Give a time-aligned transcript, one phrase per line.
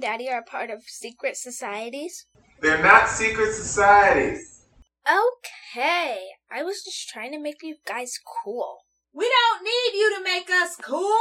[0.00, 2.26] Daddy are a part of secret societies?
[2.60, 4.66] They're not secret societies.
[5.06, 6.18] Okay,
[6.50, 8.78] I was just trying to make you guys cool.
[9.12, 11.16] We don't need you to make us cool.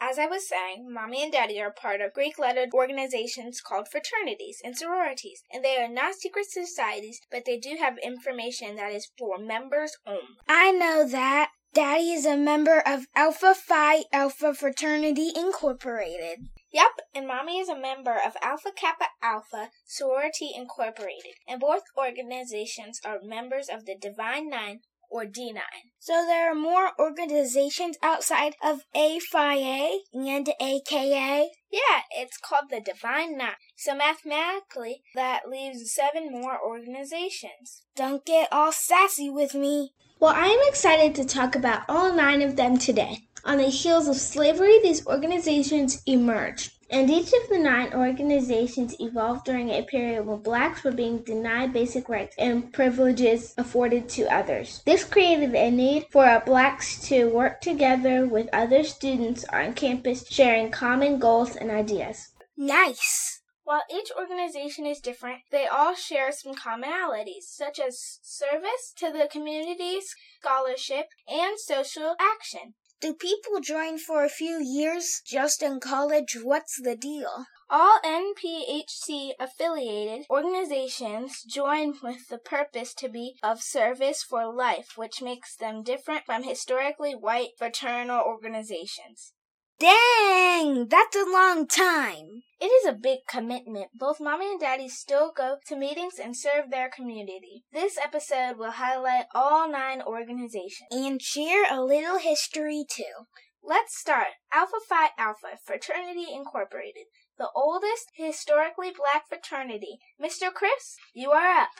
[0.00, 4.60] As I was saying, Mommy and Daddy are part of Greek lettered organizations called fraternities
[4.64, 9.10] and sororities, and they are not secret societies, but they do have information that is
[9.18, 10.38] for members only.
[10.48, 11.50] I know that.
[11.74, 16.48] Daddy is a member of Alpha Phi Alpha Fraternity Incorporated.
[16.72, 23.00] Yep, and Mommy is a member of Alpha Kappa Alpha Sorority Incorporated, and both organizations
[23.04, 24.80] are members of the Divine Nine
[25.10, 25.58] or D9.
[25.98, 31.50] So there are more organizations outside of A-Phi-A and AKA?
[31.70, 33.54] Yeah, it's called the Divine Nine.
[33.76, 37.82] So mathematically, that leaves seven more organizations.
[37.96, 39.92] Don't get all sassy with me.
[40.20, 43.20] Well, I am excited to talk about all nine of them today.
[43.44, 46.72] On the heels of slavery, these organizations emerged.
[46.90, 51.72] And each of the nine organizations evolved during a period when blacks were being denied
[51.72, 54.82] basic rights and privileges afforded to others.
[54.84, 60.72] This created a need for blacks to work together with other students on campus, sharing
[60.72, 62.32] common goals and ideas.
[62.56, 63.40] Nice!
[63.62, 69.28] While each organization is different, they all share some commonalities, such as service to the
[69.30, 70.00] community,
[70.40, 72.74] scholarship, and social action.
[73.00, 76.36] Do people join for a few years just in college?
[76.42, 77.46] What's the deal?
[77.70, 85.22] All NPHC affiliated organizations join with the purpose to be of service for life, which
[85.22, 89.32] makes them different from historically white fraternal organizations.
[89.80, 92.42] Dang, that's a long time.
[92.60, 93.86] It is a big commitment.
[93.98, 97.64] Both mommy and daddy still go to meetings and serve their community.
[97.72, 103.24] This episode will highlight all nine organizations and share a little history too.
[103.64, 104.28] Let's start.
[104.52, 107.04] Alpha Phi Alpha Fraternity Incorporated,
[107.38, 109.98] the oldest historically black fraternity.
[110.22, 110.52] Mr.
[110.52, 111.70] Chris, you are up.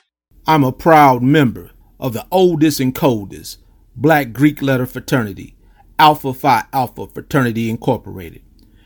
[0.47, 1.69] I'm a proud member
[1.99, 3.59] of the oldest and coldest
[3.95, 5.55] black Greek letter fraternity
[6.01, 8.41] Alpha Phi Alpha Fraternity Incorporated,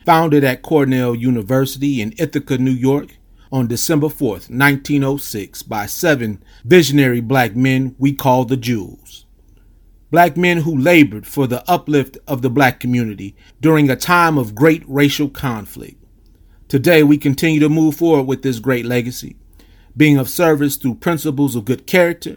[0.06, 3.16] founded at Cornell University in Ithaca, New York
[3.54, 9.26] on December 4, 1906 by seven visionary black men we call the Jewels.
[10.12, 14.54] Black men who labored for the uplift of the black community during a time of
[14.54, 15.96] great racial conflict.
[16.68, 19.38] Today we continue to move forward with this great legacy,
[19.96, 22.36] being of service through principles of good character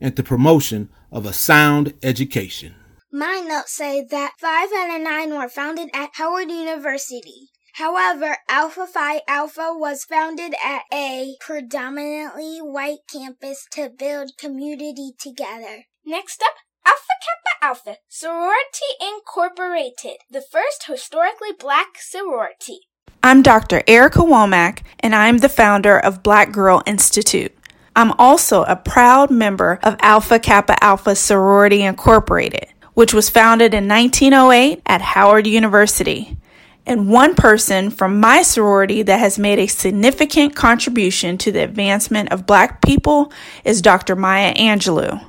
[0.00, 2.76] and the promotion of a sound education.
[3.14, 7.50] My notes say that out of nine were founded at Howard University.
[7.74, 15.84] However, Alpha Phi Alpha was founded at a predominantly white campus to build community together.
[16.06, 16.54] Next up,
[16.86, 22.80] Alpha Kappa Alpha Sorority Incorporated, the first historically black sorority.
[23.22, 23.82] I'm Dr.
[23.86, 27.54] Erica Womack, and I'm the founder of Black Girl Institute.
[27.94, 33.88] I'm also a proud member of Alpha Kappa Alpha Sorority Incorporated which was founded in
[33.88, 36.36] 1908 at Howard University.
[36.84, 42.32] And one person from my sorority that has made a significant contribution to the advancement
[42.32, 43.32] of black people
[43.64, 44.16] is Dr.
[44.16, 45.24] Maya Angelou.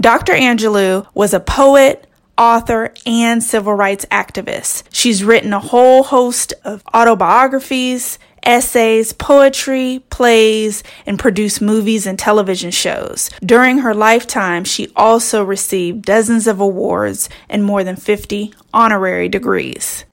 [0.00, 0.32] Dr.
[0.32, 2.06] Angelou was a poet,
[2.38, 4.84] author, and civil rights activist.
[4.90, 12.70] She's written a whole host of autobiographies, essays, poetry, plays, and produced movies and television
[12.70, 13.28] shows.
[13.44, 20.04] During her lifetime, she also received dozens of awards and more than 50 honorary degrees.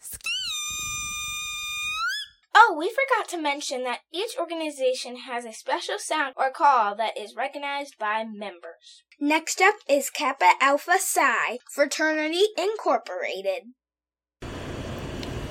[2.56, 7.18] Oh, we forgot to mention that each organization has a special sound or call that
[7.18, 9.04] is recognized by members.
[9.20, 13.74] Next up is Kappa Alpha Psi Fraternity Incorporated.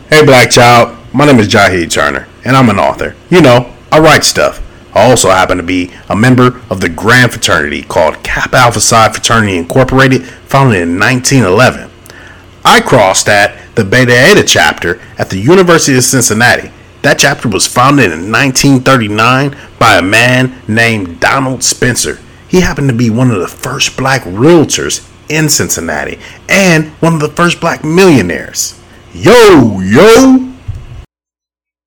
[0.08, 0.96] Hey, Black Child.
[1.12, 3.14] My name is Jahid Turner, and I'm an author.
[3.30, 4.60] You know, I write stuff.
[4.94, 9.10] I also happen to be a member of the grand fraternity called Kappa Alpha Psi
[9.10, 11.90] Fraternity Incorporated, founded in 1911.
[12.64, 16.70] I crossed at the Beta Eta chapter at the University of Cincinnati.
[17.00, 22.20] That chapter was founded in 1939 by a man named Donald Spencer.
[22.46, 26.18] He happened to be one of the first black realtors in Cincinnati
[26.48, 28.78] and one of the first black millionaires.
[29.14, 30.51] Yo, yo!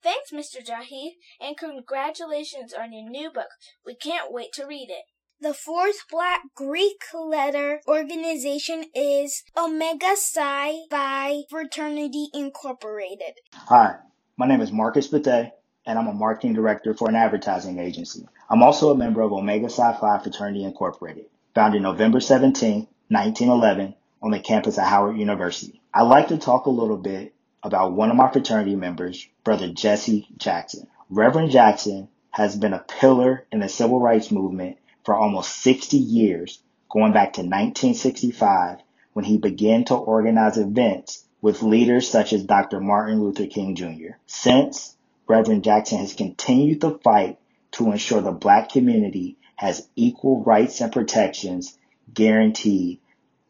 [0.05, 0.63] Thanks, Mr.
[0.63, 3.47] Jahid, and congratulations on your new book.
[3.83, 5.05] We can't wait to read it.
[5.41, 13.33] The fourth black Greek letter organization is Omega Psi Phi Fraternity Incorporated.
[13.55, 13.95] Hi,
[14.37, 15.53] my name is Marcus Bate,
[15.87, 18.27] and I'm a marketing director for an advertising agency.
[18.47, 21.25] I'm also a member of Omega Psi Phi Fraternity Incorporated,
[21.55, 25.81] founded November 17, 1911, on the campus at Howard University.
[25.91, 27.34] I'd like to talk a little bit
[27.65, 30.85] about one of my fraternity members, Brother Jesse Jackson.
[31.09, 36.61] Reverend Jackson has been a pillar in the civil rights movement for almost 60 years,
[36.91, 38.77] going back to 1965
[39.13, 42.79] when he began to organize events with leaders such as Dr.
[42.79, 44.17] Martin Luther King Jr.
[44.27, 44.95] Since,
[45.27, 47.39] Reverend Jackson has continued the fight
[47.71, 51.75] to ensure the black community has equal rights and protections
[52.13, 52.99] guaranteed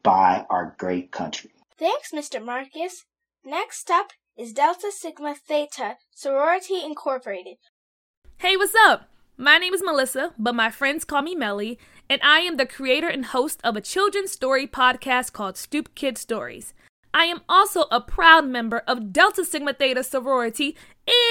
[0.03, 1.51] by our great country.
[1.77, 2.43] Thanks, Mr.
[2.43, 3.03] Marcus.
[3.47, 7.57] Next up is Delta Sigma Theta Sorority Incorporated.
[8.37, 9.07] Hey, what's up?
[9.37, 11.77] My name is Melissa, but my friends call me Melly,
[12.09, 16.17] and I am the creator and host of a children's story podcast called Stoop Kid
[16.17, 16.73] Stories.
[17.13, 20.75] I am also a proud member of Delta Sigma Theta Sorority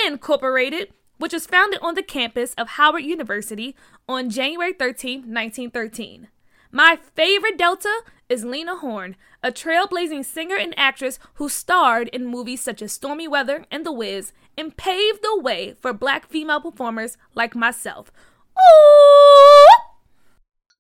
[0.07, 3.75] Incorporated, which was founded on the campus of Howard University
[4.09, 6.29] on January 13, 1913.
[6.77, 12.63] My favorite Delta is Lena Horne, a trailblazing singer and actress who starred in movies
[12.63, 17.17] such as Stormy Weather and The Wiz and paved the way for black female performers
[17.33, 18.11] like myself.
[18.59, 19.67] Ooh!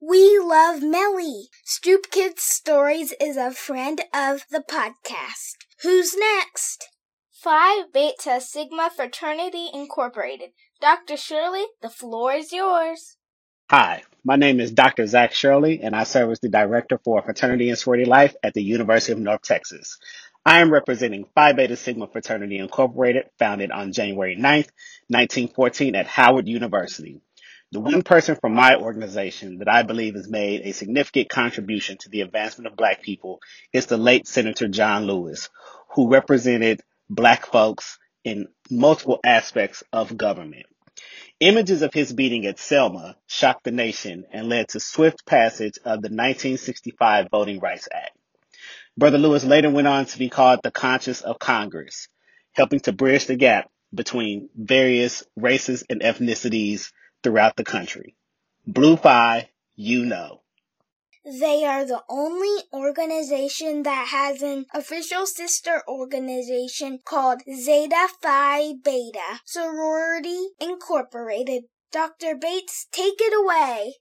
[0.00, 1.44] We love Melly.
[1.62, 5.58] Stoop Kids Stories is a friend of the podcast.
[5.82, 6.88] Who's next?
[7.30, 10.50] Phi Beta Sigma Fraternity Incorporated.
[10.80, 11.16] Dr.
[11.16, 13.16] Shirley, the floor is yours.
[13.70, 15.06] Hi, my name is Dr.
[15.06, 18.62] Zach Shirley, and I serve as the Director for Fraternity and Sorority Life at the
[18.62, 19.96] University of North Texas.
[20.44, 24.68] I am representing Phi Beta Sigma Fraternity Incorporated, founded on January 9th,
[25.08, 27.22] 1914 at Howard University.
[27.72, 32.10] The one person from my organization that I believe has made a significant contribution to
[32.10, 33.40] the advancement of black people
[33.72, 35.48] is the late Senator John Lewis,
[35.94, 40.66] who represented black folks in multiple aspects of government.
[41.40, 46.00] Images of his beating at Selma shocked the nation and led to swift passage of
[46.00, 48.16] the 1965 Voting Rights Act.
[48.96, 52.06] Brother Lewis later went on to be called the conscience of Congress,
[52.52, 56.92] helping to bridge the gap between various races and ethnicities
[57.24, 58.14] throughout the country.
[58.64, 60.40] Blue Phi, you know.
[61.24, 69.40] They are the only organization that has an official sister organization called Zeta Phi Beta
[69.46, 71.64] Sorority Incorporated.
[71.90, 72.34] Dr.
[72.34, 73.94] Bates, take it away.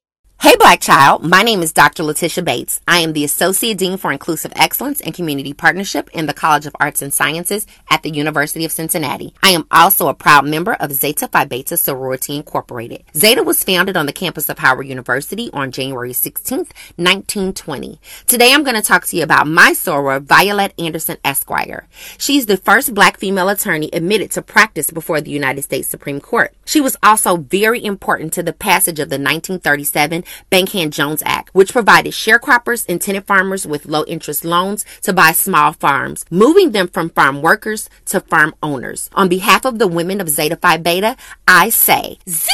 [0.44, 1.24] Hey, Black Child.
[1.24, 2.04] My name is Dr.
[2.04, 2.82] Letitia Bates.
[2.86, 6.76] I am the Associate Dean for Inclusive Excellence and Community Partnership in the College of
[6.82, 9.34] Arts and Sciences at the University of Cincinnati.
[9.42, 13.06] I am also a proud member of Zeta Phi Beta Sorority Incorporated.
[13.16, 18.02] Zeta was founded on the campus of Howard University on January 16th, 1920.
[18.28, 21.88] Today I'm going to talk to you about my soror, Violette Anderson Esquire.
[22.18, 26.54] She's the first black female attorney admitted to practice before the United States Supreme Court.
[26.66, 31.74] She was also very important to the passage of the 1937 Bankhead Jones Act, which
[31.74, 36.88] provided sharecroppers and tenant farmers with low interest loans to buy small farms, moving them
[36.88, 39.10] from farm workers to farm owners.
[39.14, 41.16] On behalf of the women of Zeta Phi Beta,
[41.48, 42.50] I say, Z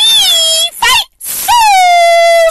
[0.73, 1.51] fight so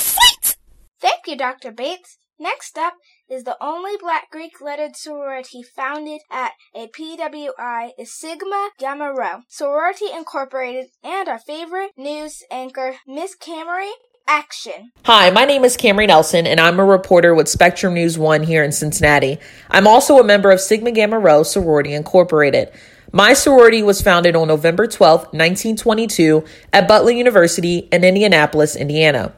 [0.00, 0.56] sweet!
[1.00, 1.72] Thank you, Dr.
[1.72, 2.18] Bates.
[2.40, 2.94] Next up
[3.28, 9.42] is the only black Greek lettered sorority founded at a PWI is Sigma Gamma Rho
[9.48, 13.90] Sorority Incorporated and our favorite news anchor, Miss Camry
[14.28, 14.92] action.
[15.06, 18.62] Hi, my name is Camry Nelson, and I'm a reporter with Spectrum News One here
[18.62, 19.38] in Cincinnati.
[19.70, 22.70] I'm also a member of Sigma Gamma Rho Sorority Incorporated.
[23.10, 26.44] My sorority was founded on November 12, 1922,
[26.74, 29.32] at Butler University in Indianapolis, Indiana.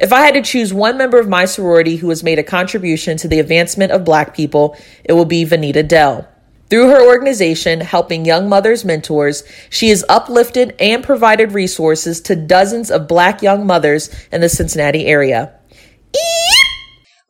[0.00, 3.16] If I had to choose one member of my sorority who has made a contribution
[3.18, 6.28] to the advancement of black people, it will be Vanita Dell.
[6.70, 12.90] Through her organization, Helping Young Mothers Mentors, she has uplifted and provided resources to dozens
[12.90, 15.54] of black young mothers in the Cincinnati area.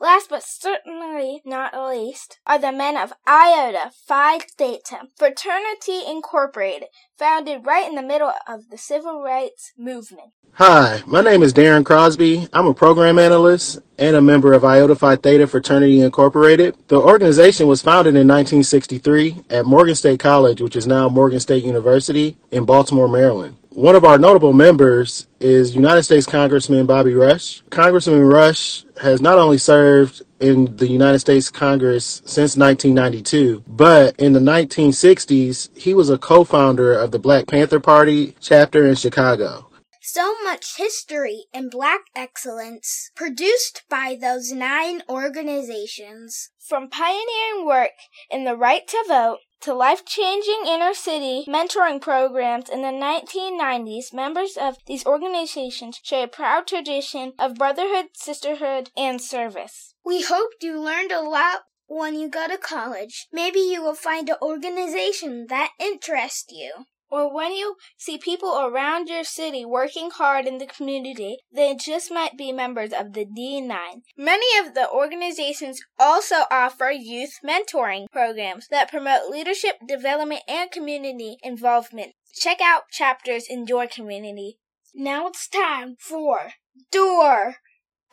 [0.00, 6.86] Last but certainly not least are the men of Iota Phi Theta Fraternity Incorporated,
[7.18, 10.30] founded right in the middle of the civil rights movement.
[10.52, 12.46] Hi, my name is Darren Crosby.
[12.52, 16.76] I'm a program analyst and a member of Iota Phi Theta Fraternity Incorporated.
[16.86, 21.64] The organization was founded in 1963 at Morgan State College, which is now Morgan State
[21.64, 23.56] University in Baltimore, Maryland.
[23.78, 27.62] One of our notable members is United States Congressman Bobby Rush.
[27.70, 34.32] Congressman Rush has not only served in the United States Congress since 1992, but in
[34.32, 39.67] the 1960s, he was a co founder of the Black Panther Party chapter in Chicago.
[40.10, 46.48] So much history and black excellence produced by those nine organizations.
[46.58, 47.90] From pioneering work
[48.30, 54.14] in the right to vote to life changing inner city mentoring programs in the 1990s,
[54.14, 59.94] members of these organizations share a proud tradition of brotherhood, sisterhood, and service.
[60.06, 63.26] We hoped you learned a lot when you go to college.
[63.30, 66.86] Maybe you will find an organization that interests you.
[67.10, 72.10] Or when you see people around your city working hard in the community, they just
[72.10, 74.02] might be members of the D9.
[74.16, 81.36] Many of the organizations also offer youth mentoring programs that promote leadership development and community
[81.42, 82.12] involvement.
[82.34, 84.58] Check out chapters in your community.
[84.94, 86.52] Now it's time for
[86.92, 87.56] Door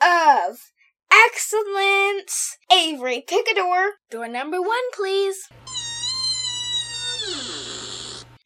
[0.02, 0.72] of
[1.12, 2.58] Excellence.
[2.72, 3.92] Avery, pick a door.
[4.10, 5.48] Door number one, please.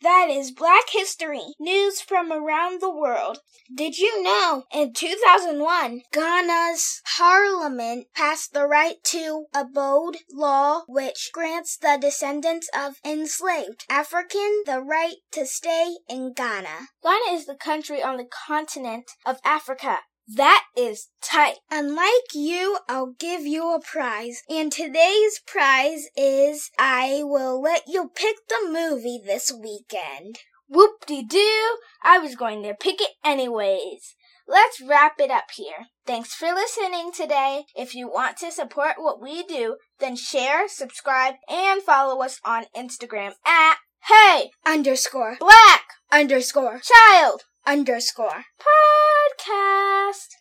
[0.03, 3.41] That is Black History News from around the world.
[3.75, 11.77] Did you know in 2001, Ghana's parliament passed the right to abode law, which grants
[11.77, 16.89] the descendants of enslaved African the right to stay in Ghana?
[17.03, 19.99] Ghana is the country on the continent of Africa.
[20.37, 21.57] That is tight.
[21.73, 24.43] Unlike you, I'll give you a prize.
[24.49, 30.39] And today's prize is I will let you pick the movie this weekend.
[30.69, 31.79] Whoop de doo!
[32.05, 34.15] I was going to pick it anyways.
[34.47, 35.87] Let's wrap it up here.
[36.07, 37.65] Thanks for listening today.
[37.75, 42.67] If you want to support what we do, then share, subscribe, and follow us on
[42.77, 43.77] Instagram at
[44.09, 45.83] hey underscore black
[46.13, 48.45] underscore child underscore.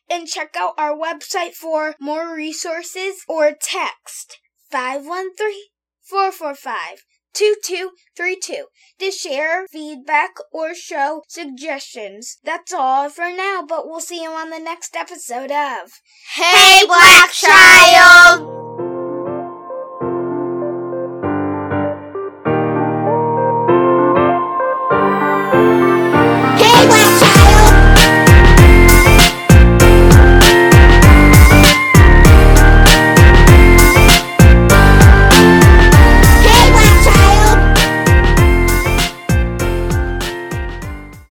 [0.09, 4.39] And check out our website for more resources or text
[4.71, 5.69] 513
[6.01, 8.65] 445 2232
[8.99, 12.37] to share feedback or show suggestions.
[12.43, 15.91] That's all for now, but we'll see you on the next episode of
[16.33, 18.48] Hey Black Child!